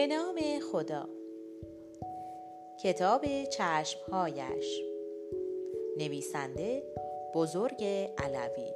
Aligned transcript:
به 0.00 0.06
نام 0.06 0.36
خدا. 0.72 1.08
کتاب 2.82 3.44
چشمهایش. 3.44 4.80
نویسنده 5.98 6.82
بزرگ 7.34 7.84
علوی. 8.18 8.74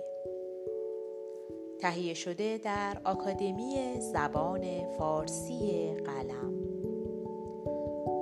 تهیه 1.80 2.14
شده 2.14 2.58
در 2.58 2.96
آکادمی 3.04 4.00
زبان 4.00 4.88
فارسی 4.98 5.94
قلم. 5.94 6.54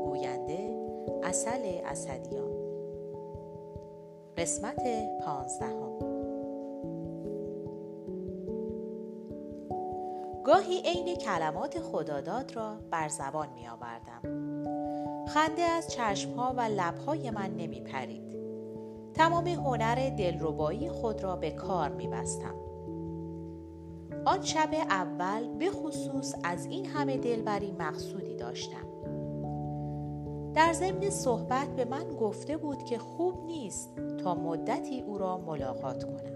گوینده 0.04 0.88
اصل 1.22 1.80
اسدیان. 1.84 2.52
قسمت 4.36 4.82
پانزدهم. 5.24 6.11
گاهی 10.44 10.80
عین 10.80 11.16
کلمات 11.16 11.80
خداداد 11.80 12.56
را 12.56 12.76
بر 12.90 13.08
زبان 13.08 13.48
می 13.54 13.68
آوردم. 13.68 14.22
خنده 15.28 15.62
از 15.62 15.88
چشمها 15.88 16.54
و 16.56 16.60
لبهای 16.60 17.30
من 17.30 17.56
نمی 17.56 17.80
پرید. 17.80 18.36
تمام 19.14 19.46
هنر 19.46 20.10
دلربایی 20.10 20.88
خود 20.88 21.22
را 21.22 21.36
به 21.36 21.50
کار 21.50 21.88
می 21.88 22.08
بستم. 22.08 22.54
آن 24.24 24.42
شب 24.42 24.68
اول 24.72 25.48
به 25.48 25.70
خصوص 25.70 26.34
از 26.44 26.66
این 26.66 26.86
همه 26.86 27.16
دلبری 27.16 27.72
مقصودی 27.72 28.36
داشتم. 28.36 28.86
در 30.54 30.72
ضمن 30.72 31.10
صحبت 31.10 31.68
به 31.68 31.84
من 31.84 32.08
گفته 32.08 32.56
بود 32.56 32.84
که 32.84 32.98
خوب 32.98 33.46
نیست 33.46 33.90
تا 34.24 34.34
مدتی 34.34 35.00
او 35.00 35.18
را 35.18 35.38
ملاقات 35.38 36.04
کنم. 36.04 36.31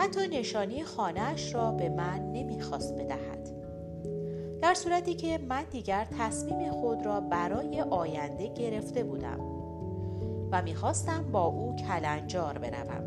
حتی 0.00 0.28
نشانی 0.28 0.84
خانهاش 0.84 1.54
را 1.54 1.70
به 1.70 1.88
من 1.88 2.32
نمی‌خواست 2.32 2.94
بدهد. 2.94 3.50
در 4.62 4.74
صورتی 4.74 5.14
که 5.14 5.38
من 5.38 5.64
دیگر 5.64 6.06
تصمیم 6.18 6.72
خود 6.72 7.06
را 7.06 7.20
برای 7.20 7.80
آینده 7.80 8.54
گرفته 8.54 9.04
بودم 9.04 9.40
و 10.52 10.62
می‌خواستم 10.62 11.32
با 11.32 11.44
او 11.44 11.76
کلنجار 11.76 12.58
بروم. 12.58 13.04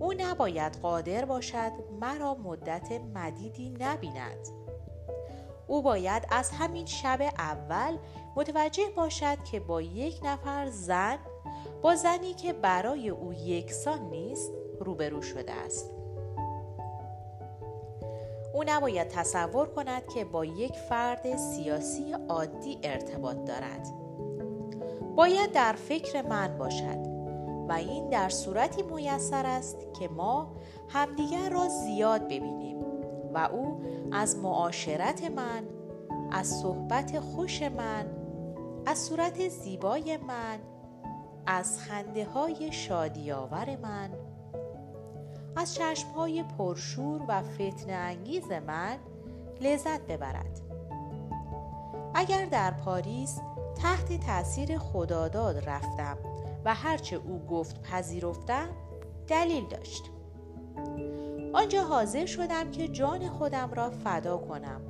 او 0.00 0.12
نباید 0.18 0.76
قادر 0.82 1.24
باشد 1.24 1.72
مرا 2.00 2.34
مدت 2.34 3.00
مدیدی 3.14 3.70
نبیند. 3.80 4.48
او 5.66 5.82
باید 5.82 6.26
از 6.30 6.50
همین 6.50 6.86
شب 6.86 7.20
اول 7.38 7.96
متوجه 8.36 8.90
باشد 8.96 9.44
که 9.44 9.60
با 9.60 9.82
یک 9.82 10.20
نفر 10.24 10.70
زن 10.70 11.18
با 11.82 11.94
زنی 11.94 12.34
که 12.34 12.52
برای 12.52 13.08
او 13.08 13.32
یکسان 13.32 14.10
نیست 14.10 14.52
روبرو 14.82 15.22
شده 15.22 15.52
است. 15.52 15.90
او 18.54 18.64
نباید 18.66 19.08
تصور 19.08 19.66
کند 19.66 20.06
که 20.06 20.24
با 20.24 20.44
یک 20.44 20.74
فرد 20.76 21.36
سیاسی 21.36 22.12
عادی 22.28 22.78
ارتباط 22.82 23.36
دارد. 23.44 23.86
باید 25.16 25.52
در 25.52 25.72
فکر 25.72 26.22
من 26.22 26.58
باشد 26.58 27.12
و 27.68 27.72
این 27.72 28.08
در 28.08 28.28
صورتی 28.28 28.82
میسر 28.82 29.46
است 29.46 29.76
که 30.00 30.08
ما 30.08 30.56
همدیگر 30.88 31.50
را 31.50 31.68
زیاد 31.68 32.24
ببینیم 32.24 32.76
و 33.34 33.38
او 33.52 33.82
از 34.12 34.36
معاشرت 34.36 35.30
من 35.30 35.62
از 36.30 36.46
صحبت 36.46 37.20
خوش 37.20 37.62
من 37.62 38.06
از 38.86 38.98
صورت 38.98 39.48
زیبای 39.48 40.16
من 40.16 40.58
از 41.46 41.78
خنده 41.78 42.24
های 42.24 42.72
شادیاور 42.72 43.76
من 43.76 44.10
از 45.56 45.74
چشمهای 45.74 46.42
پرشور 46.58 47.20
و 47.28 47.42
فتن 47.42 47.90
انگیز 47.90 48.52
من 48.66 48.96
لذت 49.60 50.00
ببرد. 50.00 50.60
اگر 52.14 52.44
در 52.44 52.70
پاریس 52.70 53.40
تحت 53.82 54.26
تاثیر 54.26 54.78
خداداد 54.78 55.68
رفتم 55.68 56.18
و 56.64 56.74
هرچه 56.74 57.16
او 57.16 57.46
گفت 57.46 57.82
پذیرفتم 57.82 58.68
دلیل 59.28 59.68
داشت. 59.68 60.10
آنجا 61.52 61.82
حاضر 61.82 62.26
شدم 62.26 62.70
که 62.70 62.88
جان 62.88 63.28
خودم 63.28 63.70
را 63.74 63.90
فدا 63.90 64.36
کنم. 64.36 64.80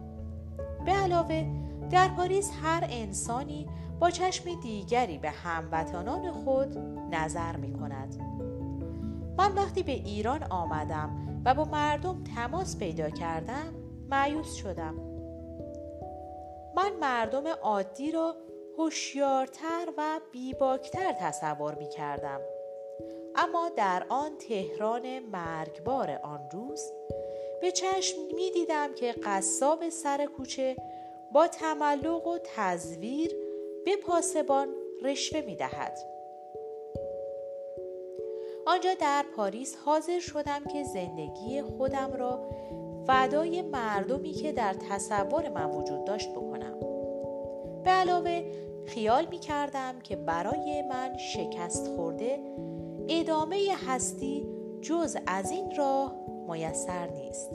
به 0.85 0.93
علاوه 0.93 1.47
در 1.91 2.09
پاریس 2.09 2.51
هر 2.63 2.87
انسانی 2.91 3.69
با 4.01 4.11
چشم 4.11 4.61
دیگری 4.61 5.19
به 5.19 5.31
هموطنان 5.31 6.33
خود 6.33 6.79
نظر 7.11 7.57
می 7.57 7.73
کند 7.73 8.42
من 9.39 9.55
وقتی 9.55 9.83
به 9.83 9.93
ایران 9.93 10.43
آمدم 10.43 11.43
و 11.45 11.55
با 11.55 11.65
مردم 11.65 12.25
تماس 12.37 12.79
پیدا 12.79 13.11
کردم 13.11 13.75
معیوس 14.11 14.55
شدم 14.55 14.95
من 16.77 16.93
مردم 17.01 17.47
عادی 17.47 18.13
را 18.13 18.37
هوشیارتر 18.79 19.93
و 19.99 20.21
بیباکتر 20.33 21.13
تصور 21.13 21.75
می 21.75 21.89
کردم 21.89 22.41
اما 23.35 23.69
در 23.77 24.07
آن 24.09 24.39
تهران 24.39 25.19
مرگبار 25.19 26.11
آن 26.23 26.41
روز 26.53 26.93
به 27.61 27.71
چشم 27.71 28.17
می 28.35 28.51
دیدم 28.51 28.95
که 28.95 29.13
قصاب 29.13 29.89
سر 29.89 30.27
کوچه 30.27 30.77
با 31.33 31.49
تملق 31.49 32.27
و 32.27 32.39
تزویر 32.45 33.31
به 33.85 33.97
پاسبان 33.97 34.69
رشوه 35.03 35.41
می 35.41 35.57
دهد. 35.57 36.12
آنجا 38.67 38.91
در 39.01 39.25
پاریس 39.37 39.77
حاضر 39.85 40.19
شدم 40.19 40.65
که 40.73 40.85
زندگی 40.85 41.63
خودم 41.63 42.13
را 42.13 42.49
فدای 43.07 43.63
مردمی 43.63 44.33
که 44.33 44.53
در 44.53 44.75
تصور 44.91 45.49
من 45.49 45.71
وجود 45.71 46.05
داشت 46.05 46.31
بکنم. 46.31 46.81
به 47.85 47.91
علاوه 47.91 48.43
خیال 48.87 49.27
می 49.31 49.39
کردم 49.39 49.99
که 50.03 50.17
برای 50.17 50.83
من 50.83 51.19
شکست 51.19 51.89
خورده 51.97 52.39
ادامه 53.09 53.57
هستی 53.87 54.47
جز 54.83 55.17
از 55.27 55.51
این 55.51 55.77
راه 55.77 56.15
میسر 56.49 57.11
نیست. 57.11 57.51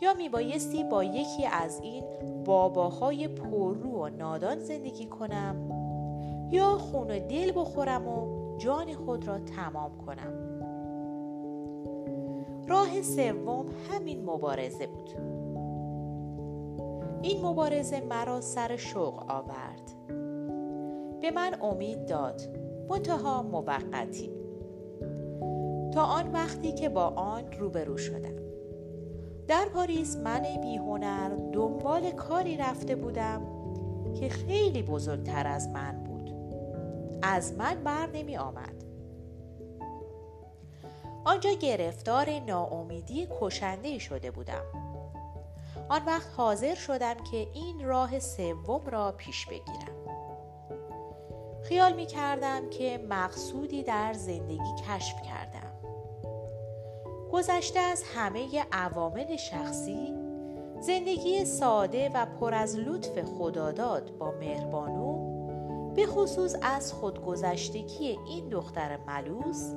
یا 0.00 0.14
می 0.14 0.28
بایستی 0.28 0.84
با 0.84 1.04
یکی 1.04 1.46
از 1.52 1.80
این 1.80 2.04
باباهای 2.44 3.28
پررو 3.28 3.90
و 3.90 4.08
نادان 4.08 4.58
زندگی 4.58 5.06
کنم 5.06 5.70
یا 6.52 6.78
خون 6.78 7.10
و 7.10 7.18
دل 7.18 7.52
بخورم 7.54 8.08
و 8.08 8.39
جان 8.60 8.92
خود 8.92 9.28
را 9.28 9.38
تمام 9.38 9.90
کنم. 10.06 10.32
راه 12.68 13.02
سوم 13.02 13.66
همین 13.90 14.24
مبارزه 14.24 14.86
بود. 14.86 15.10
این 17.22 17.46
مبارزه 17.46 18.00
مرا 18.00 18.40
سر 18.40 18.76
شوق 18.76 19.30
آورد. 19.30 19.94
به 21.20 21.30
من 21.30 21.54
امید 21.62 22.06
داد 22.06 22.42
منتها 22.88 23.42
موقتی. 23.42 24.30
تا 25.94 26.02
آن 26.02 26.32
وقتی 26.32 26.72
که 26.72 26.88
با 26.88 27.06
آن 27.06 27.52
روبرو 27.52 27.96
شدم. 27.96 28.40
در 29.48 29.66
پاریس 29.74 30.16
من 30.16 30.42
بیهنر 30.62 31.28
دنبال 31.52 32.10
کاری 32.10 32.56
رفته 32.56 32.96
بودم 32.96 33.42
که 34.20 34.28
خیلی 34.28 34.82
بزرگتر 34.82 35.46
از 35.46 35.68
من 35.68 35.99
از 37.22 37.52
من 37.52 37.84
بر 37.84 38.06
نمی 38.06 38.36
آمد. 38.36 38.84
آنجا 41.24 41.50
گرفتار 41.50 42.40
ناامیدی 42.40 43.28
کشنده 43.40 43.98
شده 43.98 44.30
بودم. 44.30 44.64
آن 45.88 46.04
وقت 46.06 46.28
حاضر 46.36 46.74
شدم 46.74 47.14
که 47.14 47.36
این 47.36 47.84
راه 47.84 48.18
سوم 48.18 48.86
را 48.86 49.12
پیش 49.12 49.46
بگیرم. 49.46 50.00
خیال 51.62 51.92
می 51.92 52.06
کردم 52.06 52.70
که 52.70 53.06
مقصودی 53.08 53.82
در 53.82 54.12
زندگی 54.12 54.74
کشف 54.88 55.22
کردم. 55.22 55.72
گذشته 57.32 57.80
از 57.80 58.04
همه 58.14 58.66
عوامل 58.72 59.36
شخصی 59.36 60.14
زندگی 60.80 61.44
ساده 61.44 62.10
و 62.14 62.26
پر 62.26 62.54
از 62.54 62.76
لطف 62.76 63.22
خداداد 63.22 64.18
با 64.18 64.30
مهربانو 64.30 65.09
به 65.96 66.06
خصوص 66.06 66.56
از 66.62 66.92
خودگذشتگی 66.92 68.18
این 68.26 68.48
دختر 68.48 68.98
ملوس 69.06 69.72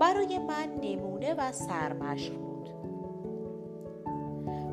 برای 0.00 0.38
من 0.38 0.68
نمونه 0.82 1.34
و 1.34 1.52
سرمشق 1.52 2.34
بود. 2.34 2.70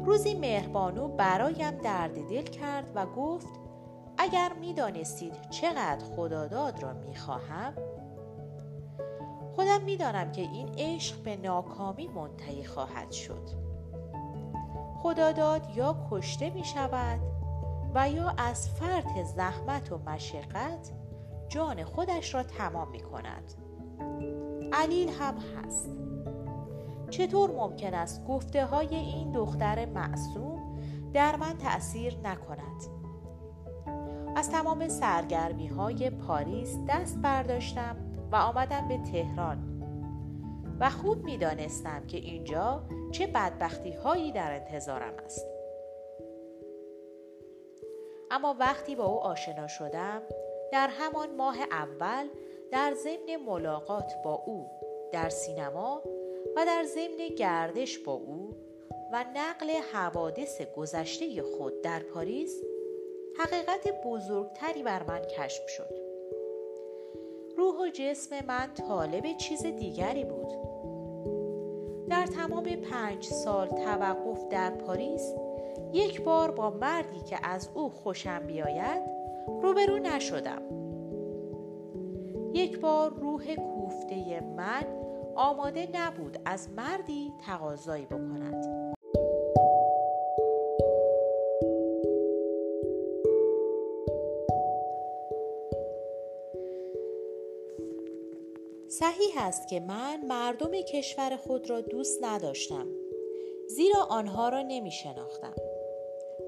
روزی 0.06 0.34
مهربانو 0.34 1.08
برایم 1.08 1.72
درد 1.72 2.30
دل 2.30 2.44
کرد 2.44 2.92
و 2.96 3.06
گفت 3.06 3.50
اگر 4.18 4.54
می 4.54 4.74
دانستید 4.74 5.50
چقدر 5.50 6.06
خداداد 6.16 6.84
را 6.84 6.94
می 6.94 7.16
خواهم 7.16 7.74
خودم 9.56 9.82
می‌دانم 9.82 10.32
که 10.32 10.42
این 10.42 10.70
عشق 10.78 11.24
به 11.24 11.38
ناکامی 11.38 12.08
منتهی 12.08 12.64
خواهد 12.64 13.12
شد. 13.12 13.50
خداداد 15.04 15.62
یا 15.76 16.08
کشته 16.12 16.50
می 16.50 16.64
شود 16.64 17.31
و 17.96 18.10
یا 18.10 18.34
از 18.38 18.70
فرط 18.70 19.24
زحمت 19.36 19.92
و 19.92 19.98
مشقت 19.98 20.92
جان 21.50 21.84
خودش 21.84 22.34
را 22.34 22.44
تمام 22.44 22.92
می 22.92 23.00
کند 23.00 23.54
علیل 24.74 25.10
هم 25.10 25.36
هست. 25.38 25.90
چطور 27.10 27.52
ممکن 27.52 27.94
است 27.94 28.26
گفته 28.26 28.66
های 28.66 28.96
این 28.96 29.32
دختر 29.32 29.86
معصوم 29.86 30.80
در 31.14 31.36
من 31.36 31.58
تأثیر 31.58 32.18
نکند؟ 32.24 32.82
از 34.36 34.50
تمام 34.50 34.88
سرگرمی 34.88 35.68
های 35.68 36.10
پاریس 36.10 36.78
دست 36.90 37.18
برداشتم 37.22 37.96
و 38.32 38.36
آمدم 38.36 38.88
به 38.88 38.98
تهران 38.98 39.72
و 40.80 40.90
خوب 40.90 41.24
می 41.24 41.38
دانستم 41.38 42.08
که 42.08 42.18
اینجا 42.18 42.84
چه 43.12 43.28
بدبختی 43.28 43.94
هایی 43.94 44.32
در 44.32 44.60
انتظارم 44.62 45.14
است. 45.26 45.46
اما 48.32 48.56
وقتی 48.60 48.96
با 48.96 49.06
او 49.06 49.20
آشنا 49.20 49.68
شدم 49.68 50.22
در 50.72 50.88
همان 50.88 51.36
ماه 51.36 51.58
اول 51.72 52.28
در 52.72 52.94
ضمن 52.94 53.36
ملاقات 53.46 54.14
با 54.24 54.44
او 54.46 54.68
در 55.12 55.30
سینما 55.30 56.02
و 56.56 56.66
در 56.66 56.84
ضمن 56.84 57.36
گردش 57.38 58.00
با 58.00 58.14
او 58.14 58.56
و 59.14 59.26
نقل 59.36 59.72
حوادث 59.94 60.62
گذشته 60.62 61.42
خود 61.42 61.82
در 61.82 62.00
پاریس 62.00 62.62
حقیقت 63.38 64.02
بزرگتری 64.06 64.84
بر 64.84 65.04
من 65.04 65.22
کشف 65.22 65.70
شد. 65.70 66.02
روح 67.58 67.76
و 67.76 67.90
جسم 67.94 68.46
من 68.46 68.74
طالب 68.74 69.38
چیز 69.38 69.66
دیگری 69.66 70.24
بود. 70.24 70.52
در 72.10 72.26
تمام 72.26 72.64
پنج 72.64 73.26
سال 73.26 73.68
توقف 73.68 74.48
در 74.50 74.70
پاریس 74.70 75.34
یک 75.94 76.22
بار 76.22 76.52
با 76.52 76.70
مردی 76.70 77.22
که 77.30 77.38
از 77.44 77.70
او 77.74 77.90
خوشم 77.90 78.40
بیاید 78.48 79.02
روبرو 79.62 80.00
نشدم. 80.00 80.62
یک 82.54 82.80
بار 82.80 83.14
روح 83.14 83.56
کوفته 83.56 84.42
من 84.58 84.86
آماده 85.36 85.88
نبود 85.94 86.38
از 86.46 86.70
مردی 86.70 87.34
تقاضایی 87.46 88.06
بکند. 88.06 88.66
صحیح 98.88 99.34
است 99.38 99.68
که 99.68 99.80
من 99.80 100.26
مردم 100.26 100.72
کشور 100.72 101.36
خود 101.38 101.70
را 101.70 101.82
دوست 101.82 102.24
نداشتم 102.24 102.88
زیرا 103.68 104.04
آنها 104.10 104.50
را 104.50 104.62
نمی 104.62 104.92
شناختم 104.92 105.54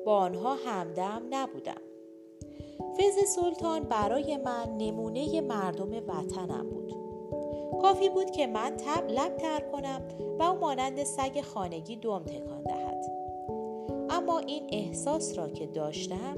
با 0.06 0.18
آنها 0.18 0.56
همدم 0.56 1.22
نبودم. 1.30 1.82
فیض 2.98 3.30
سلطان 3.36 3.84
برای 3.84 4.38
من 4.38 4.78
نمونه 4.78 5.42
مردم 5.42 5.92
وطنم 5.92 6.70
بود. 6.70 6.94
کافی 7.82 8.10
بود 8.10 8.32
که 8.32 8.48
من 8.48 8.78
تب 8.78 9.10
لب 9.10 9.38
تر 9.38 9.60
کنم 9.72 10.02
و 10.40 10.44
او 10.44 10.60
مانند 10.60 11.04
سگ 11.04 11.42
خانگی 11.42 11.96
دم 11.96 12.24
تکان 12.24 12.64
دهد. 12.64 13.06
اما 14.10 14.40
این 14.40 14.68
احساس 14.72 15.38
را 15.38 15.50
که 15.50 15.68
داشتم 15.68 16.38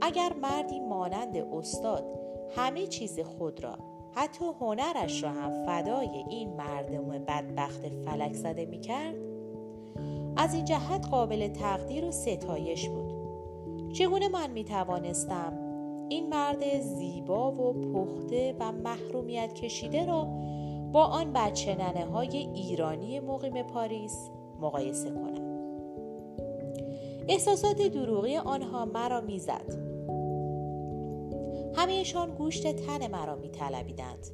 اگر 0.00 0.32
مردی 0.42 0.80
مانند 0.80 1.36
استاد 1.36 2.04
همه 2.56 2.86
چیز 2.86 3.20
خود 3.20 3.64
را 3.64 3.78
حتی 4.14 4.44
هنرش 4.60 5.22
را 5.22 5.30
هم 5.30 5.66
فدای 5.66 6.24
این 6.28 6.56
مردم 6.56 7.08
بدبخت 7.08 7.88
فلک 7.88 8.32
زده 8.32 8.66
می 8.66 8.80
کرد 8.80 9.33
از 10.36 10.54
این 10.54 10.64
جهت 10.64 11.06
قابل 11.10 11.48
تقدیر 11.48 12.04
و 12.04 12.10
ستایش 12.10 12.88
بود. 12.88 13.12
چگونه 13.92 14.28
من 14.28 14.50
می 14.50 14.64
توانستم 14.64 15.52
این 16.08 16.28
مرد 16.28 16.80
زیبا 16.80 17.52
و 17.52 17.72
پخته 17.72 18.56
و 18.60 18.72
محرومیت 18.72 19.54
کشیده 19.54 20.06
را 20.06 20.28
با 20.92 21.04
آن 21.04 21.32
بچه 21.32 21.76
های 22.12 22.36
ایرانی 22.36 23.20
مقیم 23.20 23.62
پاریس 23.62 24.30
مقایسه 24.60 25.10
کنم؟ 25.10 25.54
احساسات 27.28 27.82
دروغی 27.82 28.36
آنها 28.36 28.84
مرا 28.84 29.20
می‌زد. 29.20 29.74
همهشان 31.74 32.34
گوشت 32.34 32.76
تن 32.76 33.10
مرا 33.10 33.36
می 33.36 33.48
طلبیدند. 33.48 34.26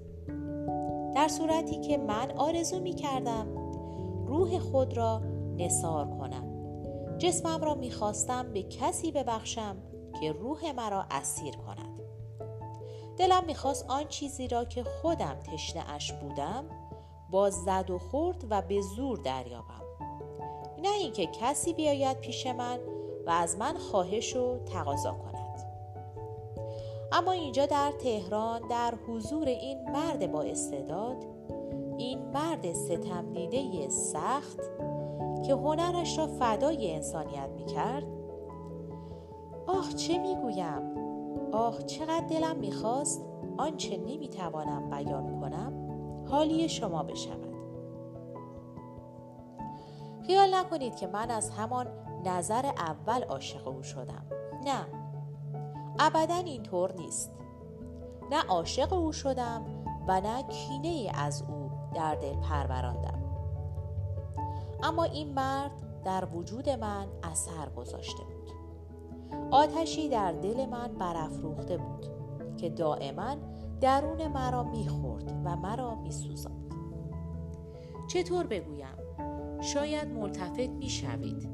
در 1.14 1.28
صورتی 1.28 1.80
که 1.80 1.98
من 1.98 2.30
آرزو 2.36 2.80
می 2.80 2.92
کردم 2.92 3.46
روح 4.26 4.58
خود 4.58 4.96
را 4.96 5.22
نصار 5.56 6.06
کنم. 6.06 6.60
جسمم 7.18 7.64
را 7.64 7.74
می 7.74 7.90
خواستم 7.90 8.52
به 8.52 8.62
کسی 8.62 9.12
ببخشم 9.12 9.76
که 10.20 10.32
روح 10.32 10.72
مرا 10.72 11.04
اسیر 11.10 11.56
کند. 11.56 12.00
دلم 13.16 13.44
می‌خواست 13.46 13.90
آن 13.90 14.08
چیزی 14.08 14.48
را 14.48 14.64
که 14.64 14.84
خودم 14.84 15.34
تشنه 15.34 15.90
اش 15.90 16.12
بودم 16.12 16.64
با 17.30 17.50
زد 17.50 17.90
و 17.90 17.98
خورد 17.98 18.44
و 18.50 18.62
به 18.62 18.80
زور 18.80 19.18
دریابم. 19.18 19.82
نه 20.82 20.92
اینکه 21.00 21.26
کسی 21.26 21.72
بیاید 21.72 22.20
پیش 22.20 22.46
من 22.46 22.78
و 23.26 23.30
از 23.30 23.56
من 23.58 23.78
خواهش 23.78 24.36
و 24.36 24.58
تقاضا 24.58 25.12
کند. 25.12 25.30
اما 27.12 27.32
اینجا 27.32 27.66
در 27.66 27.92
تهران 27.92 28.68
در 28.68 28.94
حضور 29.08 29.48
این 29.48 29.90
مرد 29.90 30.32
با 30.32 30.42
استعداد 30.42 31.26
این 31.98 32.30
مرد 32.30 32.72
ستم 32.72 33.32
دیده 33.32 33.88
سخت 33.88 34.60
که 35.46 35.54
هنرش 35.54 36.18
را 36.18 36.26
فدای 36.26 36.94
انسانیت 36.94 37.48
می 37.56 37.64
کرد 37.64 38.06
آه 39.66 39.92
چه 39.92 40.18
می‌گویم؟ 40.18 40.82
آه 41.52 41.82
چقدر 41.82 42.26
دلم 42.26 42.56
می‌خواست 42.56 43.24
آنچه 43.58 43.96
نمی‌توانم 43.96 44.90
بیان 44.90 45.40
کنم 45.40 45.72
حالی 46.30 46.68
شما 46.68 47.02
بشود. 47.02 47.50
خیال 50.26 50.54
نکنید 50.54 50.96
که 50.96 51.06
من 51.06 51.30
از 51.30 51.50
همان 51.50 51.86
نظر 52.24 52.66
اول 52.66 53.22
عاشق 53.22 53.68
او 53.68 53.82
شدم. 53.82 54.26
نه 54.64 54.86
ابدا 55.98 56.34
اینطور 56.34 56.92
نیست. 56.92 57.32
نه 58.30 58.42
عاشق 58.42 58.92
او 58.92 59.12
شدم 59.12 59.64
و 60.08 60.20
نه 60.20 60.42
کینه 60.42 61.12
از 61.14 61.42
او 61.42 61.70
در 61.94 62.14
دل 62.14 62.34
پروراندم. 62.34 63.19
اما 64.82 65.04
این 65.04 65.34
مرد 65.34 65.70
در 66.04 66.24
وجود 66.24 66.70
من 66.70 67.06
اثر 67.22 67.68
گذاشته 67.76 68.22
بود. 68.24 68.50
آتشی 69.50 70.08
در 70.08 70.32
دل 70.32 70.66
من 70.66 70.88
برافروخته 70.98 71.76
بود 71.76 72.06
که 72.56 72.70
دائما 72.70 73.36
درون 73.80 74.28
مرا 74.28 74.62
می‌خورد 74.62 75.32
و 75.44 75.56
مرا 75.56 75.94
میسوزاند. 75.94 76.74
چطور 78.08 78.46
بگویم؟ 78.46 78.96
شاید 79.60 80.08
ملتفت 80.08 80.70
می‌شوید. 80.70 81.48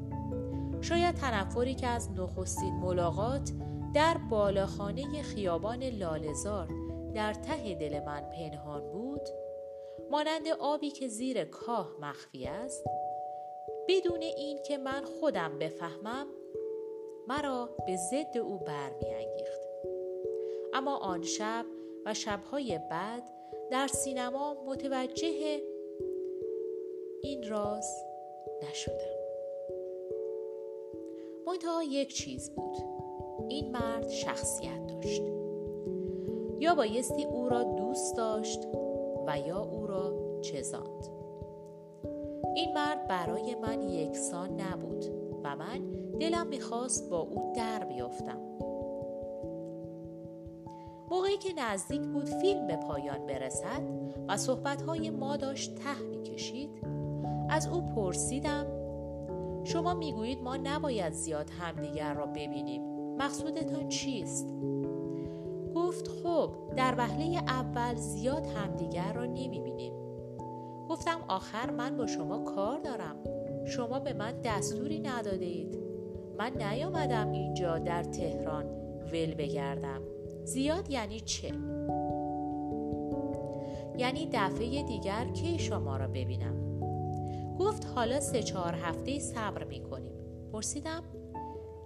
شاید 0.81 1.15
تنفری 1.15 1.75
که 1.75 1.87
از 1.87 2.11
نخستین 2.11 2.73
ملاقات 2.73 3.51
در 3.93 4.17
بالاخانه 4.29 5.21
خیابان 5.21 5.83
لالزار 5.83 6.67
در 7.15 7.33
ته 7.33 7.75
دل 7.75 8.05
من 8.05 8.21
پنهان 8.21 8.91
بود 8.91 9.21
مانند 10.11 10.47
آبی 10.47 10.89
که 10.89 11.07
زیر 11.07 11.43
کاه 11.43 11.95
مخفی 12.01 12.45
است؟ 12.45 12.83
بدون 13.87 14.21
این 14.21 14.59
که 14.63 14.77
من 14.77 15.03
خودم 15.03 15.59
بفهمم 15.59 16.27
مرا 17.27 17.69
به 17.85 17.95
ضد 17.95 18.37
او 18.37 18.57
برمیانگیخت. 18.57 19.61
اما 20.73 20.97
آن 20.97 21.23
شب 21.23 21.65
و 22.05 22.13
شبهای 22.13 22.79
بعد 22.91 23.23
در 23.71 23.87
سینما 23.87 24.63
متوجه 24.65 25.61
این 27.21 27.49
راز 27.49 28.05
نشدم. 28.63 29.17
منتها 31.47 31.83
یک 31.83 32.13
چیز 32.13 32.51
بود. 32.55 32.75
این 33.49 33.71
مرد 33.71 34.09
شخصیت 34.09 34.87
داشت. 34.87 35.21
یا 36.59 36.75
بایستی 36.75 37.25
او 37.25 37.49
را 37.49 37.63
دوست 37.63 38.17
داشت. 38.17 38.59
و 39.27 39.39
یا 39.39 39.59
او 39.59 39.87
را 39.87 40.13
چزاند 40.41 41.07
این 42.55 42.73
مرد 42.73 43.07
برای 43.07 43.55
من 43.55 43.89
یکسان 43.89 44.61
نبود 44.61 45.05
و 45.43 45.55
من 45.55 45.91
دلم 46.19 46.47
می‌خواست 46.47 47.09
با 47.09 47.19
او 47.19 47.53
در 47.55 47.83
بیافتم. 47.83 48.41
موقعی 51.11 51.37
که 51.37 51.49
نزدیک 51.57 52.01
بود 52.01 52.25
فیلم 52.25 52.67
به 52.67 52.75
پایان 52.75 53.27
برسد 53.27 53.81
و 54.27 54.37
صحبتهای 54.37 55.09
ما 55.09 55.37
داشت 55.37 55.75
ته 55.75 56.01
می‌کشید 56.01 56.69
از 57.49 57.67
او 57.67 57.81
پرسیدم 57.81 58.65
شما 59.63 59.93
می‌گویید 59.93 60.41
ما 60.43 60.57
نباید 60.57 61.13
زیاد 61.13 61.49
همدیگر 61.49 62.13
را 62.13 62.25
ببینیم 62.25 62.81
مقصودتان 63.17 63.87
چیست؟ 63.87 64.47
گفت 65.87 66.07
خب 66.07 66.49
در 66.75 66.95
وهله 66.97 67.37
اول 67.47 67.95
زیاد 67.95 68.45
همدیگر 68.45 69.13
را 69.13 69.25
نمی‌بینیم. 69.25 69.93
گفتم 70.89 71.19
آخر 71.27 71.69
من 71.69 71.97
با 71.97 72.07
شما 72.07 72.43
کار 72.43 72.79
دارم. 72.79 73.15
شما 73.65 73.99
به 73.99 74.13
من 74.13 74.41
دستوری 74.41 74.99
نداده 74.99 75.45
اید 75.45 75.77
من 76.37 76.51
نیامدم 76.57 77.31
اینجا 77.31 77.79
در 77.79 78.03
تهران 78.03 78.65
ول 79.13 79.33
بگردم. 79.33 80.01
زیاد 80.43 80.89
یعنی 80.89 81.19
چه؟ 81.19 81.47
یعنی 83.97 84.29
دفعه 84.33 84.83
دیگر 84.83 85.25
کی 85.25 85.59
شما 85.59 85.97
را 85.97 86.07
ببینم؟ 86.07 86.79
گفت 87.59 87.85
حالا 87.95 88.19
سه 88.19 88.43
چهار 88.43 88.73
هفته 88.73 89.19
صبر 89.19 89.63
می 89.63 89.81
کنیم 89.81 90.13
پرسیدم 90.53 91.03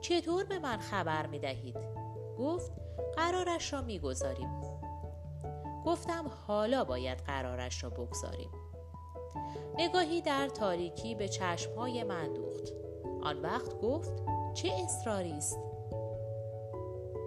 چطور 0.02 0.44
به 0.44 0.60
من 0.60 0.78
خبر 0.78 1.28
می 1.28 1.40
دهید؟ 1.40 1.78
گفت 2.40 2.81
قرارش 3.18 3.74
را 3.74 3.82
می 3.82 4.00
گذاریم. 4.00 4.62
گفتم 5.86 6.32
حالا 6.48 6.84
باید 6.84 7.18
قرارش 7.18 7.84
را 7.84 7.90
بگذاریم. 7.90 8.50
نگاهی 9.78 10.22
در 10.22 10.48
تاریکی 10.48 11.16
به 11.16 11.28
چشمهای 11.28 12.04
من 12.04 12.34
دوخت. 12.34 12.74
آن 13.24 13.42
وقت 13.42 13.82
گفت 13.82 14.14
چه 14.54 14.70
اصراری 14.84 15.32
است؟ 15.32 15.60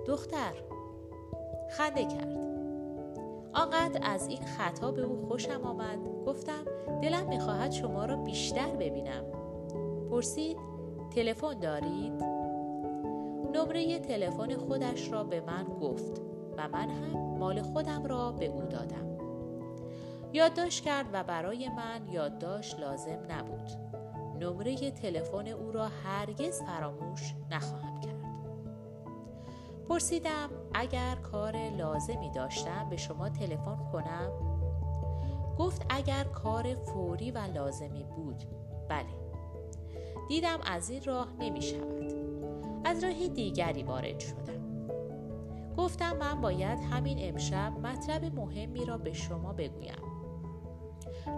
دختر 0.06 0.54
خنده 1.70 2.04
کرد. 2.04 2.38
آنقدر 3.54 4.00
از 4.02 4.28
این 4.28 4.44
خطا 4.44 4.90
به 4.90 5.02
او 5.02 5.26
خوشم 5.28 5.64
آمد 5.64 5.98
گفتم 6.26 6.64
دلم 7.02 7.28
می‌خواهد 7.28 7.70
شما 7.70 8.04
را 8.04 8.16
بیشتر 8.16 8.76
ببینم 8.76 9.24
پرسید 10.10 10.56
تلفن 11.14 11.58
دارید 11.58 12.33
نمره 13.54 13.98
تلفن 13.98 14.56
خودش 14.56 15.12
را 15.12 15.24
به 15.24 15.40
من 15.40 15.64
گفت 15.64 16.20
و 16.56 16.68
من 16.68 16.90
هم 16.90 17.38
مال 17.38 17.62
خودم 17.62 18.06
را 18.06 18.32
به 18.32 18.46
او 18.46 18.62
دادم. 18.62 19.18
یادداشت 20.32 20.84
کرد 20.84 21.06
و 21.12 21.24
برای 21.24 21.68
من 21.68 22.08
یادداشت 22.10 22.80
لازم 22.80 23.18
نبود. 23.28 23.70
نمره 24.40 24.90
تلفن 24.90 25.48
او 25.48 25.72
را 25.72 25.88
هرگز 25.88 26.62
فراموش 26.62 27.34
نخواهم 27.50 28.00
کرد. 28.00 28.24
پرسیدم 29.88 30.50
اگر 30.74 31.14
کار 31.14 31.56
لازمی 31.56 32.30
داشتم 32.30 32.88
به 32.90 32.96
شما 32.96 33.28
تلفن 33.28 33.78
کنم؟ 33.92 34.30
گفت 35.58 35.86
اگر 35.88 36.24
کار 36.24 36.74
فوری 36.74 37.30
و 37.30 37.38
لازمی 37.38 38.04
بود. 38.04 38.42
بله. 38.88 39.24
دیدم 40.28 40.58
از 40.66 40.90
این 40.90 41.02
راه 41.04 41.28
نمی 41.38 41.62
شود. 41.62 42.13
از 42.84 43.04
راه 43.04 43.28
دیگری 43.28 43.82
وارد 43.82 44.20
شدم. 44.20 44.54
گفتم 45.76 46.16
من 46.16 46.40
باید 46.40 46.78
همین 46.78 47.18
امشب 47.20 47.72
مطلب 47.82 48.24
مهمی 48.24 48.84
را 48.84 48.98
به 48.98 49.12
شما 49.12 49.52
بگویم. 49.52 50.14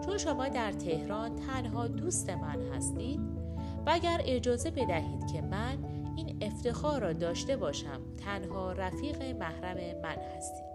چون 0.05 0.19
شما 0.19 0.49
در 0.49 0.73
تهران 0.73 1.37
تنها 1.37 1.89
دوست 1.89 2.31
من 2.31 2.63
هستید 2.73 3.21
و 3.87 3.91
اگر 3.91 4.21
اجازه 4.25 4.71
بدهید 4.71 5.27
که 5.27 5.43
من 5.43 5.85
این 6.17 6.39
افتخار 6.43 7.01
را 7.01 7.13
داشته 7.13 7.57
باشم 7.57 8.17
تنها 8.25 8.73
رفیق 8.73 9.23
محرم 9.23 10.01
من 10.03 10.17
هستید. 10.37 10.67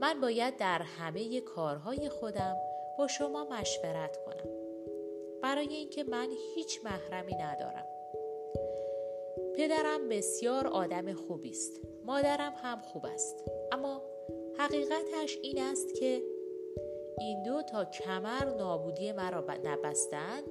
من 0.00 0.20
باید 0.20 0.56
در 0.56 0.82
همه 0.82 1.40
کارهای 1.40 2.08
خودم 2.08 2.56
با 2.98 3.08
شما 3.08 3.44
مشورت 3.44 4.16
کنم. 4.26 4.50
برای 5.42 5.74
اینکه 5.74 6.04
من 6.04 6.28
هیچ 6.54 6.80
محرمی 6.84 7.34
ندارم. 7.34 7.95
پدرم 9.56 10.08
بسیار 10.08 10.66
آدم 10.66 11.12
خوبی 11.12 11.50
است. 11.50 11.80
مادرم 12.04 12.52
هم 12.56 12.78
خوب 12.78 13.06
است. 13.06 13.44
اما 13.72 14.02
حقیقتش 14.58 15.38
این 15.42 15.62
است 15.62 15.94
که 15.94 16.22
این 17.18 17.42
دو 17.42 17.62
تا 17.62 17.84
کمر 17.84 18.54
نابودی 18.58 19.12
مرا 19.12 19.44
نبستند 19.64 20.42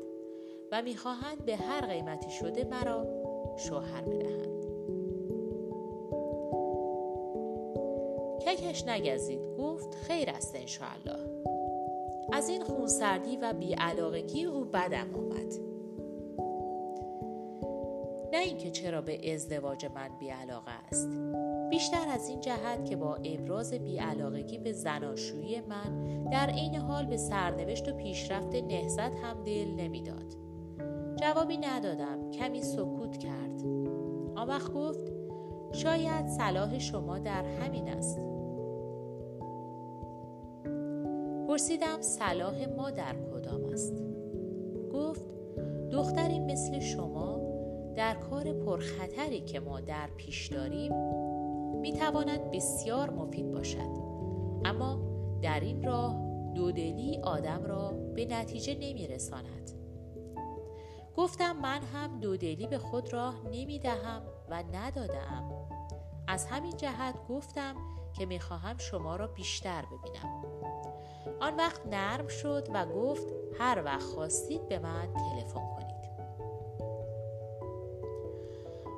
و 0.72 0.82
می‌خواهند 0.82 1.46
به 1.46 1.56
هر 1.56 1.86
قیمتی 1.86 2.32
شده 2.32 2.64
مرا 2.64 3.08
شوهر 3.58 4.02
بدهند. 4.02 4.66
ککش 8.46 8.88
نگزید. 8.88 9.40
گفت 9.58 9.96
خیر 9.96 10.30
است 10.30 10.56
انشاءالله. 10.56 11.20
از 12.34 12.50
این 12.50 12.64
خونسردی 12.64 13.38
و 13.38 13.54
بیعلاقگی 13.54 14.46
او 14.46 14.66
بدم 14.66 15.16
آمد. 15.16 15.75
اینکه 18.46 18.72
چرا 18.72 19.02
به 19.02 19.34
ازدواج 19.34 19.86
من 19.86 20.10
بیعلاقه 20.20 20.72
است. 20.72 21.10
بیشتر 21.70 22.10
از 22.10 22.30
این 22.30 22.40
جهت 22.40 22.86
که 22.86 22.96
با 22.96 23.16
ابراز 23.16 23.74
بیعلاقگی 23.74 24.58
به 24.58 24.72
زناشویی 24.72 25.62
من 25.62 26.24
در 26.32 26.50
عین 26.50 26.76
حال 26.76 27.06
به 27.06 27.18
سرنوشت 27.18 27.90
و 27.90 27.94
پیشرفت 27.94 28.56
نهزت 28.56 29.00
هم 29.00 29.44
دل 29.44 29.68
نمی‌داد. 29.68 30.36
جوابی 31.16 31.58
ندادم 31.58 32.32
کمی 32.32 32.62
سکوت 32.62 33.18
کرد. 33.18 33.62
آن 34.36 34.48
وقت 34.48 34.74
گفت 34.74 35.12
شاید 35.72 36.28
صلاح 36.28 36.80
شما 36.80 37.20
در 37.20 37.46
همین 37.46 37.90
است. 37.90 38.20
پرسیدم 41.48 42.02
صلاح 42.02 42.66
ما 42.78 42.92
در 42.92 43.16
کدام 43.34 43.66
است؟ 43.66 44.04
گفت 44.94 45.26
دختری 45.92 46.40
مثل 46.40 46.80
شما 46.80 47.35
در 47.98 48.14
کار 48.14 48.54
پرخطری 48.54 49.42
که 49.42 49.60
ما 49.60 49.80
در 49.80 50.08
پیش 50.18 50.48
داریم 50.48 50.94
می‌تواند 51.82 52.52
بسیار 52.52 53.10
مفید 53.10 53.52
باشد. 53.52 53.90
اما 54.66 55.00
در 55.42 55.60
این 55.60 55.84
راه 55.84 56.16
دودلی 56.56 57.20
آدم 57.24 57.64
را 57.64 57.92
به 58.16 58.26
نتیجه 58.26 58.74
نمیرساند. 58.74 59.72
گفتم 61.18 61.52
من 61.52 61.82
هم 61.82 62.20
دودلی 62.20 62.68
به 62.68 62.78
خود 62.78 63.14
راه 63.14 63.36
نمی 63.52 63.80
دهم 63.80 64.22
و 64.50 64.64
ندادم. 64.74 65.52
از 66.28 66.46
همین 66.46 66.78
جهت 66.78 67.28
گفتم 67.30 67.76
که 68.18 68.26
می‌خواهم 68.26 68.78
شما 68.78 69.16
را 69.16 69.28
بیشتر 69.28 69.82
ببینم. 69.86 70.46
آن 71.40 71.56
وقت 71.56 71.88
نرم 71.88 72.28
شد 72.28 72.68
و 72.74 72.86
گفت 72.86 73.28
هر 73.60 73.84
وقت 73.86 74.04
خواستید 74.04 74.68
به 74.68 74.80
من 74.80 75.14
تلفن 75.14 75.75